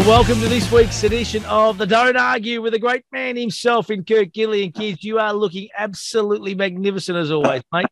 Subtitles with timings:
[0.00, 3.90] Well, welcome to this week's edition of the Don't Argue with the great man himself
[3.90, 4.72] in Kurt Gidley.
[4.72, 7.84] Gids, you are looking absolutely magnificent as always, mate.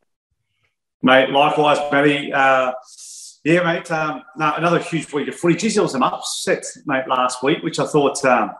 [1.02, 2.32] Mate, likewise, Matty.
[2.32, 2.72] Uh,
[3.44, 3.90] yeah, mate.
[3.90, 5.54] Um, no, another huge week of footy.
[5.56, 8.52] Geez, there was some upsets, mate, last week, which I thought, um,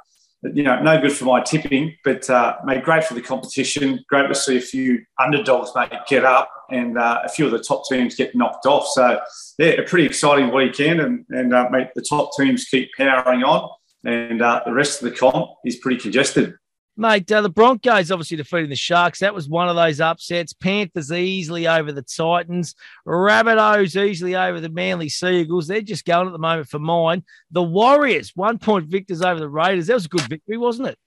[0.43, 4.05] you know, no good for my tipping, but uh, mate, great for the competition.
[4.11, 7.59] Great to see a few underdogs, mate, get up and uh, a few of the
[7.59, 8.87] top teams get knocked off.
[8.89, 9.21] So,
[9.59, 13.71] yeah, a pretty exciting weekend, and, and uh, mate, the top teams keep powering on,
[14.05, 16.55] and uh, the rest of the comp is pretty congested.
[17.01, 19.21] Mate, uh, the Broncos obviously defeating the Sharks.
[19.21, 20.53] That was one of those upsets.
[20.53, 22.75] Panthers easily over the Titans.
[23.07, 25.69] Rabbitohs easily over the Manly Sea Eagles.
[25.69, 27.23] They're just going at the moment for mine.
[27.53, 29.87] The Warriors, one point victors over the Raiders.
[29.87, 30.99] That was a good victory, wasn't it?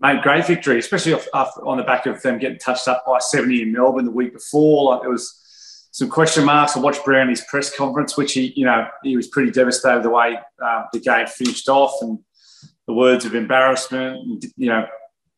[0.00, 3.18] Mate, great victory, especially off, off, on the back of them getting touched up by
[3.18, 4.92] 70 in Melbourne the week before.
[4.92, 6.76] Like, there was some question marks.
[6.76, 10.38] I watched Brownie's press conference, which he, you know, he was pretty devastated the way
[10.62, 12.20] uh, the game finished off and
[12.86, 14.86] the words of embarrassment and, you know,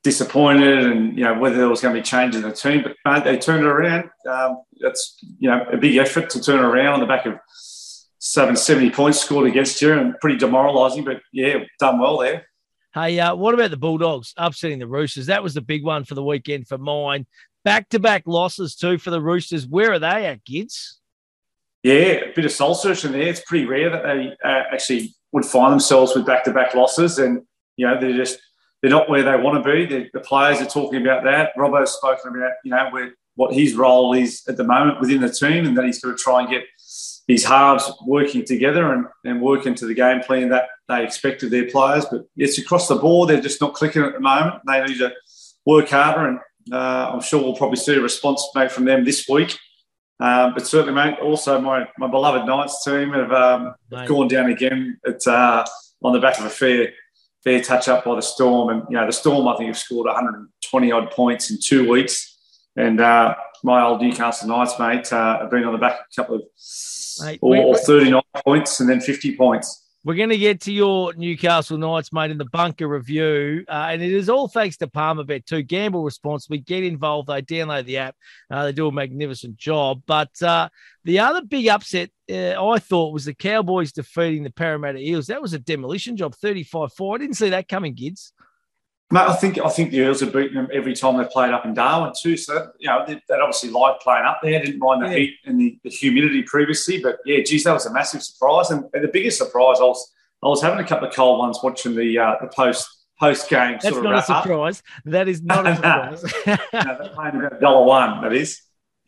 [0.03, 2.97] disappointed and you know whether there was going to be change in the team but
[3.05, 6.67] mate, they turned it around um, that's you know a big effort to turn it
[6.67, 7.35] around on the back of
[8.19, 12.47] seven, 70 points scored against you and pretty demoralising but yeah done well there
[12.95, 15.27] hey uh, what about the bulldogs upsetting the roosters?
[15.27, 17.27] That was the big one for the weekend for mine.
[17.65, 19.67] Back-to-back losses too for the roosters.
[19.67, 20.97] Where are they at Gids
[21.83, 23.23] yeah a bit of soul searching there.
[23.23, 27.19] It's pretty rare that they uh, actually would find themselves with back-to-back losses.
[27.19, 27.43] And
[27.77, 28.39] you know they're just
[28.83, 29.87] they're not where they want to be.
[29.87, 31.53] The, the players are talking about that.
[31.57, 35.31] Robbo's spoken about, you know, where, what his role is at the moment within the
[35.31, 36.65] team and that he's going to try and get
[37.31, 41.51] his halves working together and, and working to the game plan that they expect of
[41.51, 42.05] their players.
[42.11, 43.29] But it's across the board.
[43.29, 44.63] They're just not clicking at the moment.
[44.67, 45.13] They need to
[45.65, 46.39] work harder and
[46.73, 49.57] uh, I'm sure we'll probably see a response made from them this week.
[50.19, 53.75] Um, but certainly, mate, also my, my beloved Knights team have um,
[54.07, 55.65] gone down again at, uh,
[56.03, 56.93] on the back of a fair
[57.43, 58.69] fair touch up by the Storm.
[58.69, 62.37] And, you know, the Storm, I think, have scored 120 odd points in two weeks.
[62.77, 63.35] And uh,
[63.65, 66.43] my old Newcastle Knights, mate, uh, have been on the back of a couple of
[67.23, 69.87] mate, or, or 39 points and then 50 points.
[70.03, 73.67] We're going to get to your Newcastle Knights, mate, in the bunker review.
[73.69, 75.63] Uh, and it is all thanks to Palmerbet too.
[75.63, 76.57] Gamble responsibly.
[76.57, 77.29] Get involved.
[77.29, 78.17] They download the app.
[78.51, 80.03] Uh, they do a magnificent job.
[80.07, 80.71] But uh,
[81.05, 85.27] the other big upset uh, I thought was the Cowboys defeating the Parramatta Eels.
[85.27, 87.15] That was a demolition job, 35-4.
[87.15, 88.33] I didn't see that coming, Gids.
[89.13, 91.65] Mate, I think I think the Eels have beaten them every time they've played up
[91.65, 92.37] in Darwin too.
[92.37, 94.61] So you know they, they obviously liked playing up there.
[94.61, 95.17] Didn't mind the yeah.
[95.17, 98.71] heat and the, the, humidity previously, but yeah, geez, that was a massive surprise.
[98.71, 100.13] And, and, the biggest surprise, I was
[100.45, 102.89] I was having a couple of cold ones watching the uh, the post
[103.19, 103.79] post game.
[103.83, 104.79] That's not a surprise.
[104.79, 105.03] Up.
[105.07, 105.75] That is not a
[106.23, 106.23] surprise.
[106.73, 108.23] no, they're playing about dollar one.
[108.23, 108.63] That is.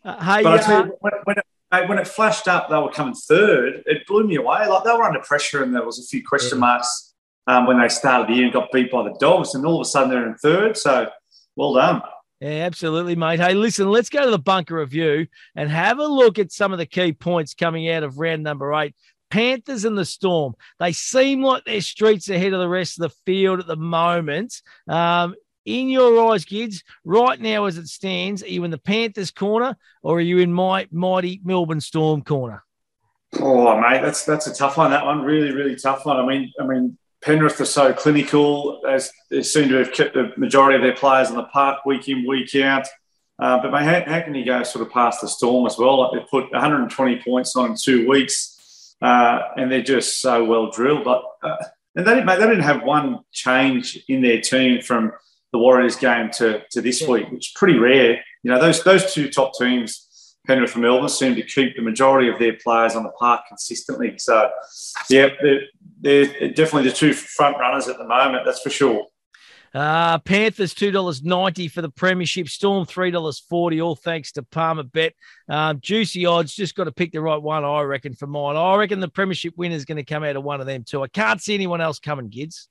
[0.05, 2.91] Uh, hey, but I tell you, when, when, it, when it flashed up, they were
[2.91, 3.85] coming third.
[3.87, 4.67] It blew me away.
[4.67, 7.12] Like they were under pressure, and there was a few question marks
[7.47, 9.83] um, when they started the year and got beat by the Dogs, and all of
[9.83, 10.77] a sudden they're in third.
[10.77, 11.09] So
[11.57, 12.03] well done.
[12.41, 13.39] Yeah, absolutely, mate.
[13.39, 16.79] Hey, listen, let's go to the bunker review and have a look at some of
[16.79, 18.97] the key points coming out of round number eight.
[19.31, 20.55] Panthers and the Storm.
[20.79, 24.61] They seem like they're streets ahead of the rest of the field at the moment.
[24.89, 29.31] Um, in your eyes, Gids, right now as it stands, are you in the Panthers
[29.31, 32.63] corner or are you in my mighty Melbourne Storm corner?
[33.41, 34.91] Oh, mate, that's that's a tough one.
[34.91, 36.19] That one, really, really tough one.
[36.19, 38.83] I mean, I mean, Penrith are so clinical.
[38.89, 42.09] As they seem to have kept the majority of their players on the park week
[42.09, 42.87] in, week out.
[43.39, 46.01] Uh, but mate, how, how, can you go sort of past the storm as well?
[46.01, 50.71] Like they put 120 points on in two weeks, uh, and they're just so well
[50.71, 51.05] drilled.
[51.05, 51.57] But uh,
[51.97, 55.13] and they, mate, they didn't have one change in their team from
[55.53, 58.21] the Warriors game to, to this week, which is pretty rare.
[58.43, 60.09] You know, those those two top teams
[60.47, 64.19] Penrith and Melbourne seem to keep the majority of their players on the park consistently.
[64.19, 64.51] So,
[65.09, 65.61] yeah, they're,
[66.01, 69.07] they're definitely the two front runners at the moment, that's for sure.
[69.75, 72.47] Uh, Panthers two dollars ninety for the premiership.
[72.47, 73.81] Storm three dollars forty.
[73.81, 75.15] All thanks to Palmer Bet.
[75.49, 76.55] Um, juicy odds.
[76.55, 77.65] Just got to pick the right one.
[77.65, 78.57] I reckon for mine.
[78.57, 81.03] I reckon the premiership winner is going to come out of one of them too.
[81.03, 82.67] I can't see anyone else coming, Gids.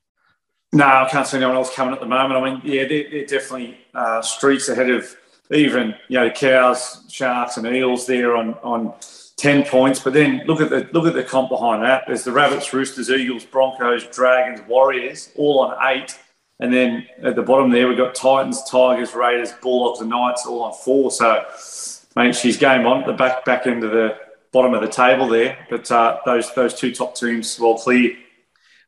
[0.74, 2.40] No, I can't see anyone else coming at the moment.
[2.40, 5.18] I mean, yeah, they're, they're definitely uh, streets ahead of
[5.51, 8.94] even you know cows, sharks, and eels there on on
[9.38, 10.00] ten points.
[10.00, 12.03] But then look at the look at the comp behind that.
[12.07, 16.18] There's the rabbits, roosters, eagles, broncos, dragons, warriors, all on eight.
[16.59, 20.62] And then at the bottom there, we've got Titans, Tigers, Raiders, Bulldogs, and Knights all
[20.62, 21.09] on four.
[21.09, 21.44] So,
[22.15, 24.15] mate, she's game on the back back end of the
[24.51, 25.57] bottom of the table there.
[25.69, 28.15] But uh, those those two top teams well clear.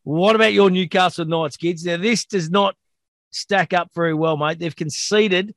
[0.03, 1.85] What about your Newcastle Knights, Gids?
[1.85, 2.75] Now, this does not
[3.31, 4.59] stack up very well, mate.
[4.59, 5.55] They've conceded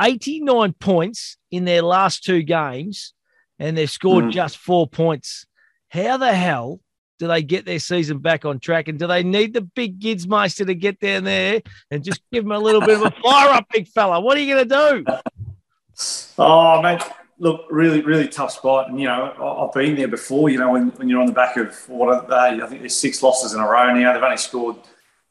[0.00, 3.14] 89 points in their last two games
[3.58, 4.32] and they've scored mm.
[4.32, 5.46] just four points.
[5.88, 6.80] How the hell
[7.18, 8.88] do they get their season back on track?
[8.88, 12.52] And do they need the big Gidsmeister to get down there and just give them
[12.52, 14.20] a little bit of a fire up, big fella?
[14.20, 15.16] What are you going to do?
[16.38, 17.02] Oh, mate,
[17.38, 18.88] look, really, really tough spot.
[18.88, 21.56] And, you know, I've been there before, you know, when, when you're on the back
[21.56, 22.62] of what are they?
[22.62, 24.12] I think there's six losses in a row now.
[24.12, 24.76] They've only scored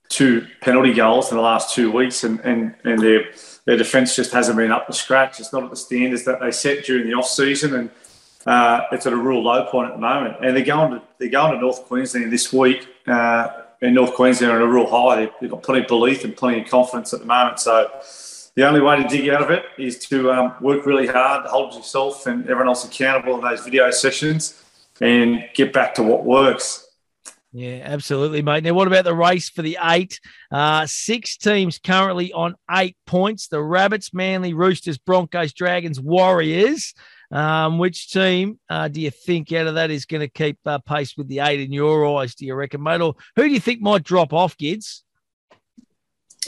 [0.07, 3.31] two penalty goals in the last two weeks, and, and, and their,
[3.65, 5.39] their defence just hasn't been up to scratch.
[5.39, 7.75] It's not at the standards that they set during the off season.
[7.75, 7.91] And,
[8.45, 10.35] uh, it's at a real low point at the moment.
[10.41, 12.87] And they're going to they're going to North Queensland this week.
[13.07, 13.47] Uh,
[13.81, 15.29] and North Queensland are at a real high.
[15.39, 17.59] They've, got plenty of belief and plenty of confidence at the moment.
[17.59, 17.89] So
[18.55, 21.73] the only way to dig out of it is to um, work really hard, hold
[21.73, 24.63] yourself and everyone else accountable in those video sessions,
[25.01, 26.87] and get back to what works.
[27.55, 28.63] Yeah, absolutely, mate.
[28.63, 30.19] Now, what about the race for the eight?
[30.51, 36.95] Uh, six teams currently on eight points the Rabbits, Manly, Roosters, Broncos, Dragons, Warriors.
[37.31, 40.79] Um, which team uh, do you think out of that is going to keep uh,
[40.79, 43.01] pace with the eight in your eyes, do you reckon, mate?
[43.01, 45.01] Or who do you think might drop off, Gids?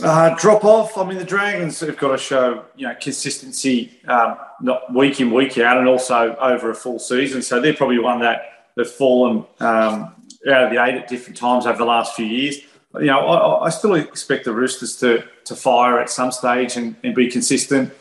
[0.04, 0.98] Uh, drop off.
[0.98, 5.31] I mean, the Dragons have got to show you know consistency, um, not week in
[5.31, 7.42] week out, and also over a full season.
[7.42, 8.42] So they're probably one that
[8.75, 10.15] they've fallen um,
[10.47, 12.59] out of the eight at different times over the last few years.
[12.95, 16.95] You know, I, I still expect the Roosters to to fire at some stage and,
[17.03, 17.94] and be consistent.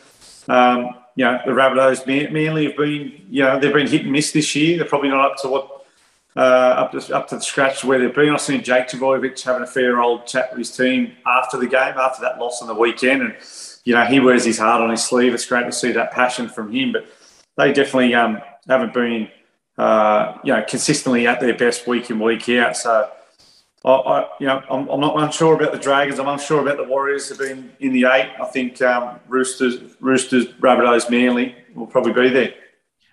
[0.48, 4.32] Um, you know, the Rabbitohs Manly have been, you know, they've been hit and miss
[4.32, 4.78] this year.
[4.78, 5.86] They're probably not up to what,
[6.36, 8.30] uh, up to up to the scratch where they've been.
[8.30, 11.94] I've seen Jake Trbojevic having a fair old chat with his team after the game,
[11.96, 13.36] after that loss on the weekend, and
[13.84, 15.34] you know he wears his heart on his sleeve.
[15.34, 17.06] It's great to see that passion from him, but
[17.56, 19.28] they definitely um, haven't been,
[19.78, 22.76] uh, you know, consistently at their best week in week out.
[22.76, 23.10] So
[23.84, 26.18] I, I, you know, I'm, I'm, not unsure about the Dragons.
[26.18, 28.32] I'm unsure about the Warriors have been in the eight.
[28.40, 32.54] I think um, Roosters, Roosters, Rabbitohs, Manly will probably be there.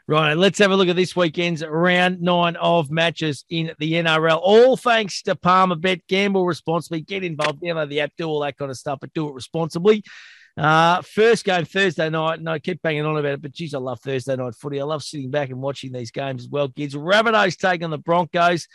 [0.07, 4.39] Right, let's have a look at this weekend's round nine of matches in the NRL.
[4.41, 6.05] All thanks to Palmer Bet.
[6.07, 7.01] Gamble responsibly.
[7.01, 7.61] Get involved.
[7.61, 8.11] Download the app.
[8.17, 10.03] Do all that kind of stuff, but do it responsibly.
[10.57, 12.41] Uh, first game Thursday night.
[12.41, 14.81] No, I keep banging on about it, but geez, I love Thursday night footy.
[14.81, 16.93] I love sitting back and watching these games as well, Gids.
[16.93, 18.67] Rabbitohs taking the Broncos.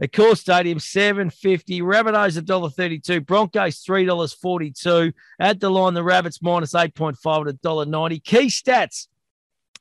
[0.00, 1.80] The Core Stadium, seven fifty.
[1.80, 3.20] Rabbitohs, a dollar thirty-two.
[3.20, 5.12] Broncos, three dollars forty-two.
[5.38, 8.18] At the line, the Rabbits minus eight point five at a dollar ninety.
[8.18, 9.06] Key stats: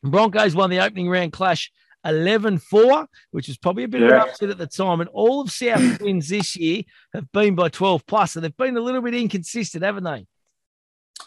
[0.04, 1.72] Broncos won the opening round clash
[2.06, 4.08] 11-4, which was probably a bit yeah.
[4.08, 5.00] of an upset at the time.
[5.00, 6.84] And all of South wins this year
[7.14, 10.28] have been by 12 plus, and they've been a little bit inconsistent, haven't they?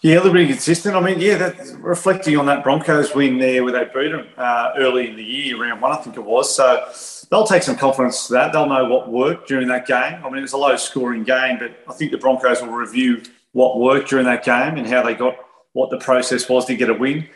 [0.02, 0.94] Yeah, they're bit consistent.
[0.94, 4.72] I mean, yeah, that, reflecting on that Broncos win there where they beat them uh,
[4.76, 6.54] early in the year, round one, I think it was.
[6.54, 6.88] So
[7.30, 8.52] they'll take some confidence to that.
[8.52, 10.24] They'll know what worked during that game.
[10.24, 13.22] I mean, it was a low scoring game, but I think the Broncos will review
[13.52, 15.36] what worked during that game and how they got
[15.72, 17.28] what the process was to get a win.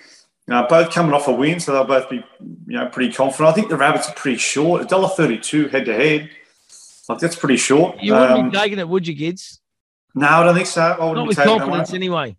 [0.51, 2.25] Uh, both coming off a win, so they'll both be
[2.67, 3.49] you know pretty confident.
[3.49, 4.89] I think the Rabbits are pretty short.
[4.89, 6.29] dollar thirty-two head to head.
[7.09, 8.03] Like that's pretty short.
[8.03, 9.60] You wouldn't um, be taking it, would you, Gids?
[10.15, 10.83] No, I don't think so.
[10.83, 12.37] I wouldn't Not with confidence anyway.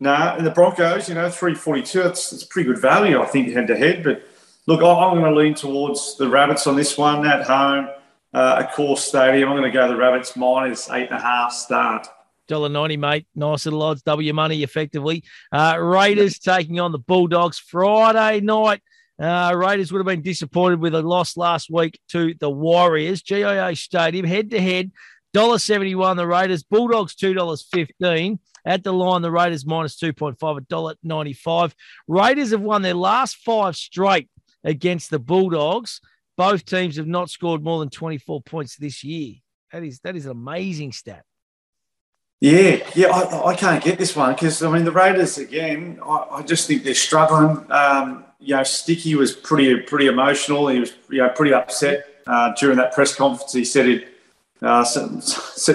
[0.00, 2.02] No, and the Broncos, you know, three forty-two.
[2.02, 4.02] It's, it's pretty good value, I think, head to head.
[4.02, 4.22] But
[4.66, 7.88] Look, I'm going to lean towards the Rabbits on this one at home.
[8.32, 9.48] Uh, Accor stadium.
[9.48, 12.06] I'm going to go the Rabbits minus eight and a half start.
[12.46, 13.26] Dollar ninety, mate.
[13.34, 14.02] Nice little odds.
[14.02, 15.24] Double your money, effectively.
[15.50, 18.80] Uh, Raiders taking on the Bulldogs Friday night.
[19.20, 23.22] Uh, Raiders would have been disappointed with a loss last week to the Warriors.
[23.22, 24.92] GIO Stadium, head to head,
[25.32, 26.16] dollar seventy one.
[26.16, 28.38] The Raiders, Bulldogs two dollars fifteen.
[28.64, 31.74] At the line, the Raiders minus two point five, a dollar ninety five.
[32.06, 34.28] Raiders have won their last five straight
[34.64, 36.00] against the Bulldogs.
[36.36, 39.34] Both teams have not scored more than 24 points this year.
[39.72, 41.24] That is that is an amazing stat.
[42.40, 46.00] Yeah, yeah, I, I can't get this one because I mean the Raiders again.
[46.04, 47.70] I, I just think they're struggling.
[47.70, 50.68] Um, you know, Sticky was pretty pretty emotional.
[50.68, 53.52] He was you know pretty upset uh, during that press conference.
[53.52, 54.11] He said it
[54.62, 54.84] uh,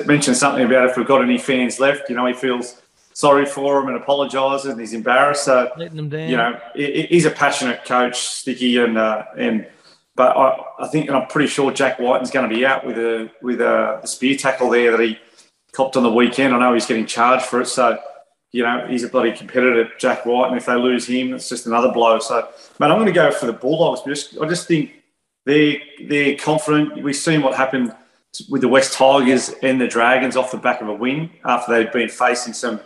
[0.05, 2.09] mentioned something about if we've got any fans left.
[2.09, 2.81] You know, he feels
[3.13, 5.43] sorry for them and apologises and he's embarrassed.
[5.45, 6.29] So letting them down.
[6.29, 9.67] You know, he's a passionate coach, Sticky, and uh, and
[10.15, 12.97] but I, I think and I'm pretty sure Jack Wighton's going to be out with
[12.97, 15.17] a with a, spear tackle there that he
[15.73, 16.53] copped on the weekend.
[16.53, 17.97] I know he's getting charged for it, so
[18.51, 21.65] you know he's a bloody competitor, Jack White, and if they lose him, it's just
[21.65, 22.19] another blow.
[22.19, 22.47] So,
[22.79, 24.01] man, I'm going to go for the Bulldogs.
[24.07, 24.91] Just, I just think
[25.45, 27.03] they they're confident.
[27.03, 27.93] We've seen what happened
[28.49, 31.91] with the West Tigers and the Dragons off the back of a win after they'd
[31.91, 32.79] been facing some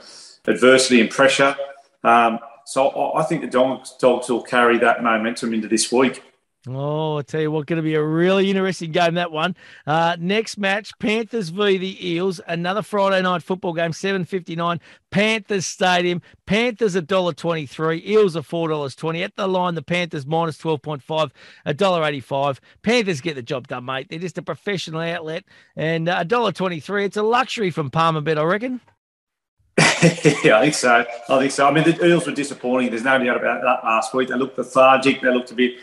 [0.46, 1.56] adversity and pressure.
[2.04, 6.24] Um, so I think the dogs, dogs will carry that momentum into this week.
[6.68, 9.56] Oh, I tell you what, going to be a really interesting game that one.
[9.88, 12.40] Uh, next match, Panthers v the Eels.
[12.48, 14.80] Another Friday night football game, seven fifty nine.
[15.10, 16.22] Panthers Stadium.
[16.46, 18.04] Panthers a dollar twenty three.
[18.06, 19.24] Eels are four dollars twenty.
[19.24, 21.34] At the line, the Panthers minus twelve point five,
[21.66, 22.62] a dollar eighty five.
[22.84, 24.10] Panthers get the job done, mate.
[24.10, 27.06] They're just a professional outlet, and uh, a dollar twenty three.
[27.06, 28.82] It's a luxury from Palmerbet, I reckon.
[30.44, 31.06] yeah, I think so.
[31.30, 31.68] I think so.
[31.68, 32.90] I mean, the Eels were disappointing.
[32.90, 34.30] There's no doubt about that last week.
[34.30, 35.22] They looked lethargic.
[35.22, 35.76] They looked a bit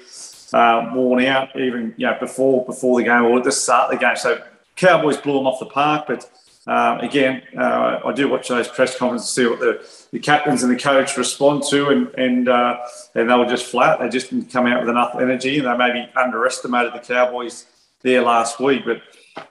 [0.53, 3.99] uh, worn out even you know before before the game or at the start of
[3.99, 4.17] the game.
[4.17, 4.43] So
[4.77, 6.31] Cowboys blew them off the park, but
[6.69, 10.63] um, again, uh, I do watch those press conferences to see what the, the captains
[10.63, 12.79] and the coach respond to, and and uh,
[13.15, 13.99] and they were just flat.
[13.99, 17.67] They just didn't come out with enough energy, and they maybe underestimated the Cowboys
[18.03, 18.83] there last week.
[18.85, 19.01] But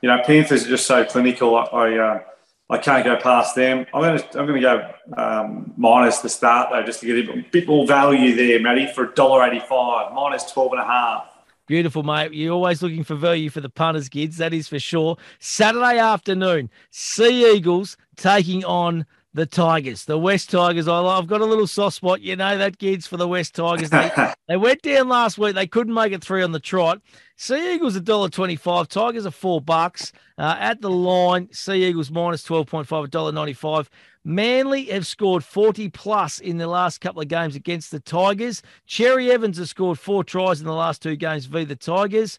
[0.01, 1.55] you know, Panthers are just so clinical.
[1.55, 2.23] I, I uh,
[2.69, 3.85] I can't go past them.
[3.93, 7.29] I'm going to I'm going to go um, minus the start though, just to get
[7.29, 11.37] a bit more value there, Matty, for $1.85, minus 12 and a half.
[11.67, 12.33] Beautiful, mate.
[12.33, 14.37] You're always looking for value for the punters, Gids.
[14.37, 15.17] That is for sure.
[15.39, 19.05] Saturday afternoon, Sea Eagles taking on
[19.37, 20.87] the Tigers, the West Tigers.
[20.87, 23.91] I've got a little soft spot, you know, that Gids for the West Tigers.
[23.91, 24.11] They,
[24.47, 25.53] they went down last week.
[25.53, 27.01] They couldn't make it three on the trot.
[27.35, 28.87] Sea Eagles a dollar twenty-five.
[28.89, 31.49] Tigers are four bucks uh, at the line.
[31.51, 33.91] Sea Eagles minus twelve point five, a dollar ninety-five.
[34.25, 38.61] Manly have scored 40 plus in the last couple of games against the Tigers.
[38.85, 42.37] Cherry Evans has scored four tries in the last two games via the Tigers.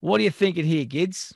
[0.00, 1.32] What are you thinking here, Gids?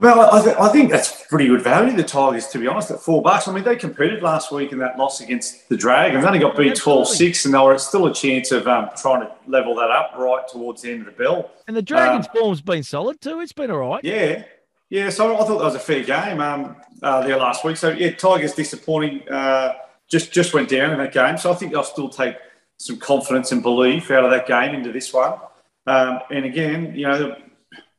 [0.00, 2.98] Well, I, th- I, think that's pretty good value, the Tigers, to be honest, at
[2.98, 3.46] four bucks.
[3.46, 6.22] I mean, they competed last week in that loss against the Dragons.
[6.22, 9.20] They only got beat 12 6, and they were still a chance of um, trying
[9.20, 11.48] to level that up right towards the end of the bell.
[11.68, 13.38] And the Dragons' um, form's been solid too.
[13.40, 14.02] It's been all right.
[14.02, 14.44] Yeah.
[14.90, 17.76] Yeah, so I thought that was a fair game um, uh, there last week.
[17.76, 19.28] So, yeah, Tigers disappointing.
[19.28, 19.74] Uh,
[20.08, 21.38] just, just went down in that game.
[21.38, 22.36] So I think they'll still take
[22.78, 25.38] some confidence and belief out of that game into this one.
[25.86, 27.36] Um, and again, you know,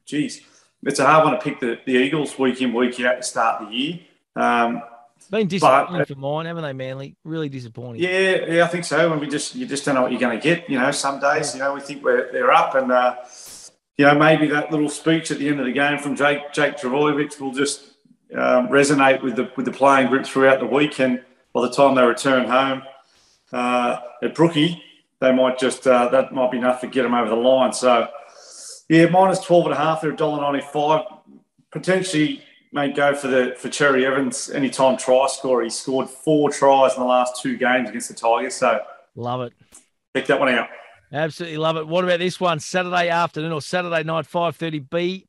[0.06, 0.42] geez
[0.86, 3.68] it's a hard one to pick the, the Eagles week in, week out to start
[3.68, 4.00] the year.
[4.36, 4.82] Um,
[5.30, 7.16] been disappointing but, for mine, haven't they, Manly?
[7.24, 8.02] Really disappointing.
[8.02, 9.12] Yeah, yeah, I think so.
[9.12, 10.70] And we just you just don't know what you're going to get.
[10.70, 13.16] You know, some days, you know, we think we're they're up, and uh,
[13.98, 16.78] you know maybe that little speech at the end of the game from Jake Jake
[16.78, 17.96] Trbojevic will just
[18.34, 21.00] um, resonate with the with the playing group throughout the week.
[21.00, 21.24] And
[21.54, 22.84] by the time they return home
[23.52, 24.84] uh, at Brookie,
[25.20, 27.74] they might just uh, that might be enough to get them over the line.
[27.74, 28.10] So
[28.90, 30.02] yeah, minus 12 and a half.
[30.02, 31.20] They're $1.95.
[31.72, 35.64] Potentially may go for the for Cherry Evans anytime try score.
[35.64, 38.56] He scored four tries in the last two games against the Tigers.
[38.56, 38.82] So
[39.16, 39.54] love it.
[40.14, 40.68] Pick that one out.
[41.12, 41.88] Absolutely love it.
[41.88, 42.60] What about this one?
[42.60, 45.28] Saturday afternoon or Saturday night, 5:30 B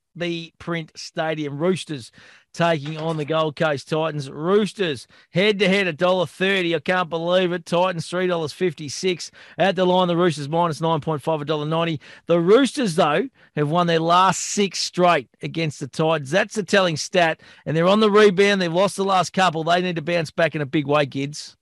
[0.58, 1.58] Print Stadium.
[1.58, 2.10] Roosters
[2.56, 4.30] taking on the Gold Coast Titans.
[4.30, 6.74] Roosters head to head, $1.30.
[6.74, 7.66] I can't believe it.
[7.66, 9.30] Titans, $3.56.
[9.58, 12.00] At the line, the Roosters minus 9.5, $1.90.
[12.26, 16.30] The Roosters, though, have won their last six straight against the Titans.
[16.30, 17.40] That's a telling stat.
[17.66, 18.62] And they're on the rebound.
[18.62, 19.62] They've lost the last couple.
[19.62, 21.56] They need to bounce back in a big way, Gids.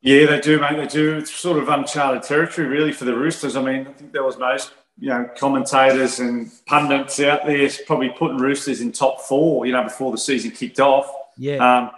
[0.00, 0.76] Yeah, they do, mate.
[0.76, 1.16] They do.
[1.16, 3.56] It's sort of uncharted territory, really, for the Roosters.
[3.56, 8.10] I mean, I think there was most you know, commentators and pundits out there probably
[8.10, 11.10] putting Roosters in top four, you know, before the season kicked off.
[11.36, 11.56] Yeah.
[11.56, 11.90] Um,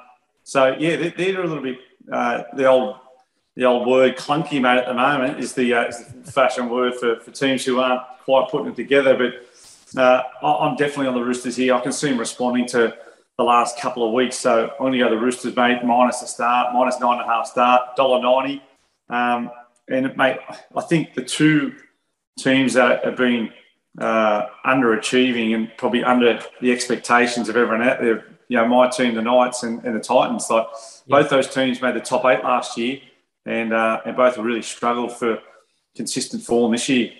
[0.45, 1.78] so yeah, they're, they're, a little bit
[2.12, 2.97] uh, the old
[3.57, 4.78] the old word clunky, mate.
[4.78, 8.02] At the moment is the, uh, is the fashion word for, for teams who aren't
[8.25, 9.16] quite putting it together.
[9.16, 11.75] But uh, I'm definitely on the Roosters here.
[11.75, 12.97] I can see them responding to
[13.37, 14.37] the last couple of weeks.
[14.37, 17.26] So I'm going to go the Roosters, mate, minus the start, minus nine and a
[17.26, 18.62] half start, dollar ninety.
[19.09, 19.50] Um,
[19.88, 20.38] and mate,
[20.76, 21.75] I think the two
[22.42, 23.52] teams that have been
[23.99, 28.25] uh, underachieving and probably under the expectations of everyone out there.
[28.49, 30.50] You know, my team, the Knights and, and the Titans.
[30.50, 30.66] Like
[31.06, 31.20] yeah.
[31.20, 32.99] both those teams made the top eight last year,
[33.47, 35.38] and uh, and both have really struggled for
[35.94, 37.12] consistent form this year.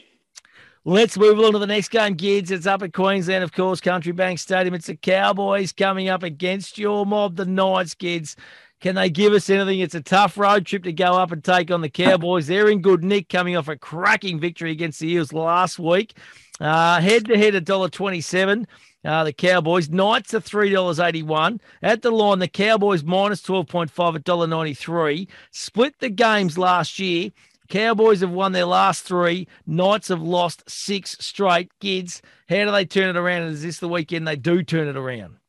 [0.85, 2.51] Let's move on to the next game, Gids.
[2.51, 4.75] It's up at Queensland, of course, Country Bank Stadium.
[4.75, 8.35] It's the Cowboys coming up against your mob, the Knights, Gids.
[8.81, 9.81] Can they give us anything?
[9.81, 12.47] It's a tough road trip to go up and take on the Cowboys.
[12.47, 16.15] They're in good nick coming off a cracking victory against the Eels last week.
[16.61, 18.67] Head to head, $1.27.
[19.03, 19.89] Uh, the Cowboys.
[19.89, 21.61] Knights are $3.81.
[21.83, 25.29] At the line, the Cowboys minus 12.5 at $1.93.
[25.51, 27.31] Split the games last year.
[27.69, 29.47] Cowboys have won their last three.
[29.67, 31.71] Knights have lost six straight.
[31.81, 33.43] Gids, how do they turn it around?
[33.43, 35.40] And is this the weekend they do turn it around?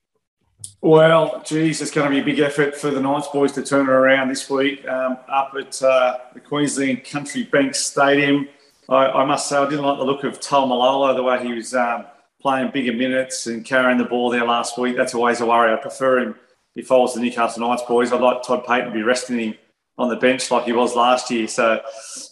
[0.82, 3.86] Well, geez, it's going to be a big effort for the Knights boys to turn
[3.86, 8.50] it around this week um, up at uh, the Queensland Country Bank Stadium.
[8.90, 11.76] I, I, must say, I didn't like the look of Taumalolo, the way he was
[11.76, 12.06] um,
[12.42, 14.98] playing bigger minutes and carrying the ball there last week.
[14.98, 15.72] That's always a worry.
[15.72, 16.36] I prefer him
[16.76, 18.12] if I was the Newcastle Knights boys.
[18.12, 19.56] I'd like Todd Payten to be resting him
[19.98, 21.48] on the bench like he was last year.
[21.48, 21.80] So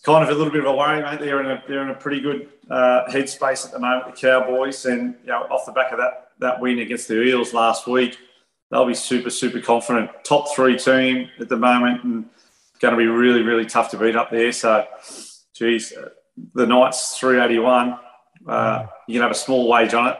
[0.04, 1.20] kind of a little bit of a worry, mate.
[1.20, 4.86] They're in a they're in a pretty good uh, headspace at the moment, the Cowboys,
[4.86, 8.18] and you know off the back of that that win against the Eels last week,
[8.72, 10.10] they'll be super super confident.
[10.24, 12.26] Top three team at the moment, and
[12.80, 14.52] going to be really really tough to beat up there.
[14.52, 14.86] So,
[15.54, 15.94] geez,
[16.54, 17.98] the Knights three eighty one.
[18.48, 20.18] Uh, you can have a small wage on it.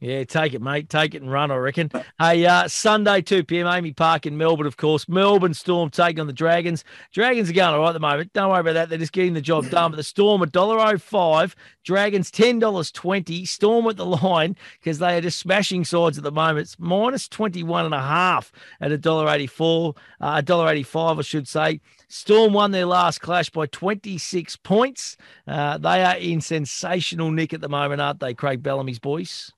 [0.00, 0.88] Yeah, take it, mate.
[0.88, 1.90] Take it and run, I reckon.
[2.20, 5.08] Hey, uh, Sunday, 2 p.m., AAMI Park in Melbourne, of course.
[5.08, 6.84] Melbourne Storm taking on the Dragons.
[7.12, 8.32] Dragons are going all right at the moment.
[8.32, 8.90] Don't worry about that.
[8.90, 9.90] They're just getting the job done.
[9.90, 11.54] But the Storm, $1.05.
[11.84, 13.48] Dragons, $10.20.
[13.48, 16.60] Storm at the line because they are just smashing sides at the moment.
[16.60, 19.96] It's minus 21 and a half at $1.84.
[20.20, 21.80] Uh, $1.85, I should say.
[22.06, 25.16] Storm won their last clash by 26 points.
[25.44, 29.52] Uh, they are in sensational nick at the moment, aren't they, Craig Bellamy's boys?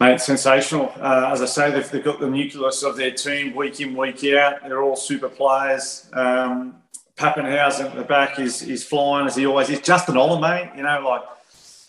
[0.00, 0.92] Mate, sensational.
[0.96, 4.24] Uh, as I say, they've, they've, got the nucleus of their team week in, week
[4.34, 4.62] out.
[4.62, 6.08] They're all super players.
[6.12, 6.76] Um,
[7.16, 9.80] Papenhuyzen at the back is is flying as he always is.
[9.80, 11.22] Justin Olam, mate, you know, like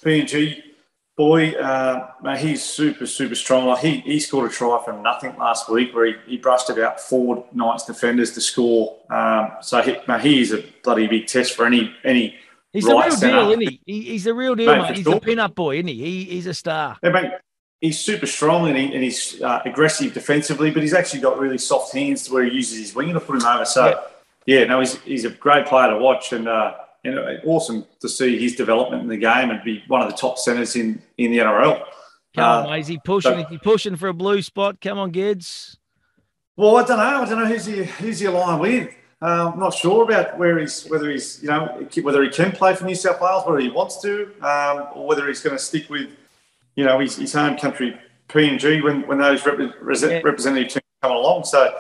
[0.04, 0.62] PNG
[1.16, 3.66] boy, uh, mate, he's super, super strong.
[3.66, 7.00] Like he, he scored a try from nothing last week where he, he brushed about
[7.00, 8.98] four Knights defenders to score.
[9.10, 12.36] Um, so he, mate, he is a bloody big test for any any.
[12.74, 13.82] He's right the real deal, isn't he?
[13.86, 14.02] he?
[14.02, 14.82] He's the real deal, mate.
[14.82, 14.98] mate.
[14.98, 15.16] He's sure.
[15.16, 15.96] a pin-up boy, isn't he?
[15.96, 16.98] he he's a star.
[17.02, 17.32] Yeah, mate
[17.84, 21.58] he's super strong and, he, and he's uh, aggressive defensively, but he's actually got really
[21.58, 23.66] soft hands to where he uses his wing to put him over.
[23.66, 24.02] So,
[24.46, 28.08] yeah, yeah no, he's, he's a great player to watch and, uh, and awesome to
[28.08, 31.32] see his development in the game and be one of the top centres in, in
[31.32, 31.84] the NRL.
[32.36, 33.34] Come uh, on, is he pushing?
[33.34, 34.80] So, is he pushing for a blue spot?
[34.80, 35.76] Come on, Gids.
[36.56, 37.22] Well, I don't know.
[37.22, 38.90] I don't know who's he who's he aligned with.
[39.22, 42.74] Uh, I'm not sure about where he's whether he's you know whether he can play
[42.76, 45.90] for New South Wales, whether he wants to, um, or whether he's going to stick
[45.92, 46.10] with
[46.76, 47.98] you know, his, his home country
[48.30, 50.22] PNG when, when those rep- yeah.
[50.24, 51.44] representative teams come along.
[51.46, 51.76] So,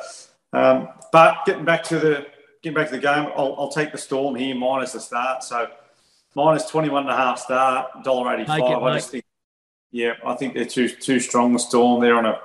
[0.53, 2.27] um, but getting back to the
[2.61, 5.43] getting back to the game, I'll, I'll take the Storm here minus the start.
[5.43, 5.67] So
[6.35, 8.83] minus 21 and a half start, $1.85.
[8.83, 9.25] I just think,
[9.91, 11.53] yeah, I think they're too too strong.
[11.53, 12.39] The Storm, they're on a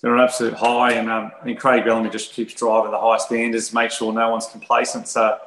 [0.00, 3.72] they're an absolute high, and um, mean Craig Bellamy just keeps driving the high standards,
[3.72, 5.08] make sure no one's complacent.
[5.08, 5.38] So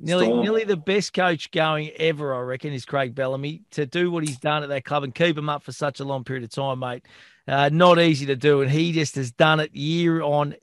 [0.00, 0.42] Nearly, Storm.
[0.42, 3.62] nearly the best coach going ever, I reckon, is Craig Bellamy.
[3.72, 6.04] To do what he's done at that club and keep him up for such a
[6.04, 7.04] long period of time, mate,
[7.46, 8.62] uh, not easy to do.
[8.62, 10.54] And he just has done it year on,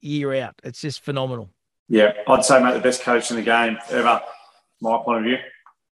[0.00, 0.54] year out.
[0.62, 1.50] It's just phenomenal.
[1.88, 4.20] Yeah, I'd say, mate, the best coach in the game ever,
[4.80, 5.38] my point of view.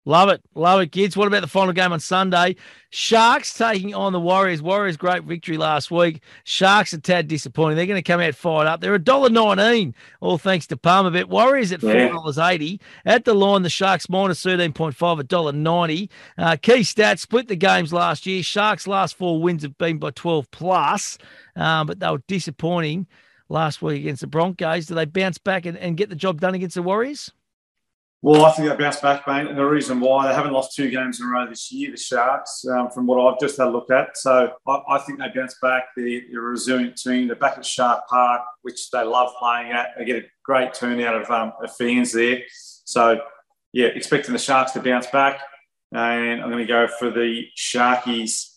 [0.07, 0.41] Love it.
[0.55, 1.17] Love it, Gids.
[1.17, 2.55] What about the final game on Sunday?
[2.91, 4.61] Sharks taking on the Warriors.
[4.61, 6.21] Warriors, great victory last week.
[6.45, 7.75] Sharks a tad disappointing.
[7.75, 8.79] They're going to come out fired up.
[8.79, 11.25] They're $1.19, all thanks to Palmerbet.
[11.25, 12.79] Warriors at $4.80.
[13.05, 16.09] At the line, the Sharks minus 13.5, $1.90.
[16.37, 18.41] Uh, key stats, split the games last year.
[18.43, 21.17] Sharks' last four wins have been by 12 plus,
[21.57, 23.07] um, but they were disappointing
[23.49, 24.85] last week against the Broncos.
[24.85, 27.33] Do they bounce back and, and get the job done against the Warriors?
[28.23, 29.45] Well, I think they bounced back, mate.
[29.47, 31.97] And the reason why they haven't lost two games in a row this year, the
[31.97, 34.17] Sharks, um, from what I've just had a look at.
[34.17, 35.89] So I, I think they bounce back.
[35.95, 37.27] They're, they're, a resilient team.
[37.27, 39.89] They're back at Shark Park, which they love playing at.
[39.97, 42.41] They get a great turnout of, um, of fans there.
[42.85, 43.21] So,
[43.71, 45.39] yeah, expecting the Sharks to bounce back.
[45.91, 48.51] And I'm going to go for the Sharkies.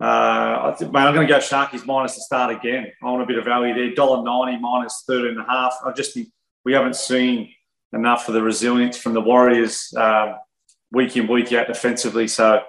[0.00, 2.90] Uh, I think, mate, I'm going to go Sharkies minus the start again.
[3.02, 3.94] I want a bit of value there.
[3.94, 5.76] $1.90 minus 13 and a half.
[5.84, 6.28] I just think
[6.64, 7.50] we haven't seen–
[7.94, 10.36] enough for the resilience from the Warriors um,
[10.92, 12.28] week in, week out defensively.
[12.28, 12.62] So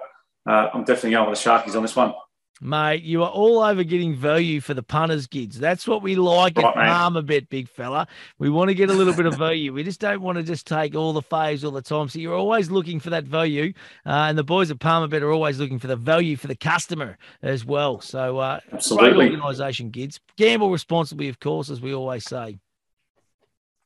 [0.48, 2.14] uh, I'm definitely going with the Sharkies on this one.
[2.62, 5.56] Mate, you are all over getting value for the punters, Gids.
[5.56, 8.08] That's what we like right, at Palmer Bet, big fella.
[8.38, 9.74] We want to get a little bit of value.
[9.74, 12.08] We just don't want to just take all the faves all the time.
[12.08, 13.74] So you're always looking for that value.
[14.06, 16.56] Uh, and the boys at Palmer Bet are always looking for the value for the
[16.56, 18.00] customer as well.
[18.00, 19.28] So, uh, Absolutely.
[19.28, 20.18] great organisation, Gids.
[20.38, 22.58] Gamble responsibly, of course, as we always say.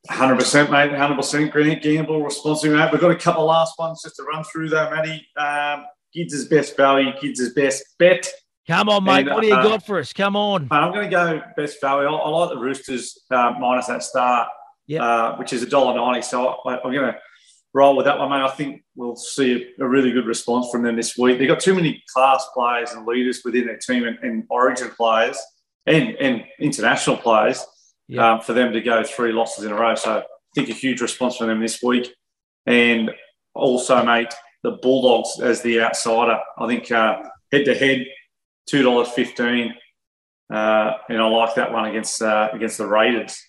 [0.08, 0.92] Hundred percent, mate.
[0.92, 1.52] Hundred percent.
[1.52, 2.90] Grant gamble responsibly, mate.
[2.90, 5.26] We've got a couple last ones just to run through, though, Matty.
[5.36, 5.84] Um,
[6.14, 7.12] is best value.
[7.12, 8.28] Gids is best bet.
[8.66, 9.26] Come on, mate.
[9.26, 10.12] And, what do you uh, got for us?
[10.12, 10.68] Come on.
[10.70, 12.08] I'm going to go best value.
[12.08, 14.48] I, I like the Roosters uh, minus that start,
[14.86, 15.02] yep.
[15.02, 16.22] uh, which is a dollar ninety.
[16.22, 17.16] So I, am going to
[17.74, 18.42] roll with that one, mate.
[18.42, 21.38] I think we'll see a, a, really good response from them this week.
[21.38, 25.38] They've got too many class players and leaders within their team, and, and Origin players
[25.86, 27.64] and, and international players
[28.10, 28.32] yeah.
[28.32, 29.94] um, for them to go three losses in a row.
[29.94, 32.12] So I think a huge response from them this week.
[32.66, 33.10] And
[33.54, 36.38] also, mate, the Bulldogs as the outsider.
[36.58, 38.06] I think head to head,
[38.66, 39.74] two dollars fifteen,
[40.52, 43.40] uh, and I like that one against uh, against the Raiders.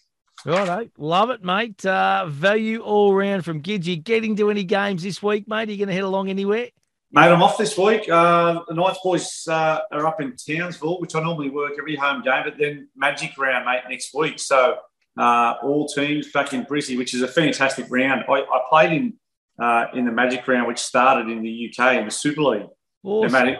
[0.46, 1.86] Right, love it, mate.
[1.86, 4.04] Uh, value all round from Gidgy.
[4.04, 5.70] Getting to any games this week, mate?
[5.70, 6.70] Are you going to head along anywhere?
[7.14, 8.08] Mate, I'm off this week.
[8.10, 12.22] Uh, the Knights boys uh, are up in Townsville, which I normally work every home
[12.22, 14.40] game, but then Magic round, mate, next week.
[14.40, 14.78] So
[15.20, 18.24] uh, all teams back in Brizzy, which is a fantastic round.
[18.30, 19.14] I, I played in
[19.62, 22.68] uh, in the Magic round, which started in the UK in the Super League.
[23.04, 23.36] Awesome.
[23.36, 23.54] And, mate,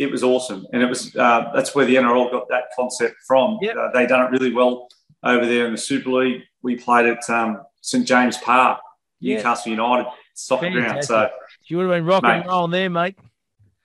[0.00, 3.14] it, it was awesome, and it was uh, that's where the NRL got that concept
[3.24, 3.58] from.
[3.62, 3.76] Yep.
[3.76, 4.88] Uh, they done it really well
[5.22, 6.42] over there in the Super League.
[6.62, 8.80] We played at um, St James Park,
[9.20, 9.36] Yeah.
[9.36, 11.04] Newcastle United soccer ground.
[11.04, 11.30] So.
[11.70, 13.16] You would have been rocking and rolling there, mate.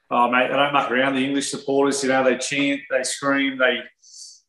[0.09, 1.15] Oh, mate, they don't muck around.
[1.15, 3.79] The English supporters, you know, they chant, they scream, they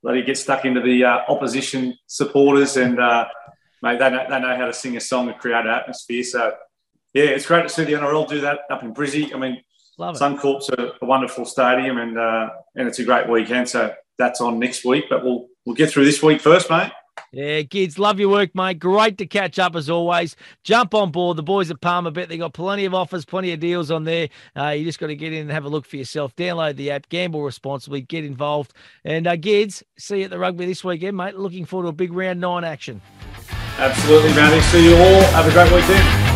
[0.03, 3.27] let it get stuck into the uh, opposition supporters, and uh,
[3.83, 6.22] mate, they know, they know how to sing a song and create an atmosphere.
[6.22, 6.55] So,
[7.12, 9.35] yeah, it's great to see the NRL do that up in Brizzy.
[9.35, 9.62] I mean,
[9.99, 10.18] Love it.
[10.18, 13.68] Suncorp's a, a wonderful stadium, and uh, and it's a great weekend.
[13.68, 16.92] So that's on next week, but we'll we'll get through this week first, mate.
[17.33, 18.79] Yeah, Gids, love your work, mate.
[18.79, 20.37] Great to catch up as always.
[20.64, 21.37] Jump on board.
[21.37, 24.29] The boys at Palmer Bet, they got plenty of offers, plenty of deals on there.
[24.57, 26.35] Uh, you just got to get in and have a look for yourself.
[26.37, 28.72] Download the app, gamble responsibly, get involved.
[29.05, 31.37] And uh, Gids, see you at the rugby this weekend, mate.
[31.37, 33.00] Looking forward to a big round nine action.
[33.79, 34.61] Absolutely, Matty.
[34.62, 35.22] See you all.
[35.33, 36.36] Have a great weekend.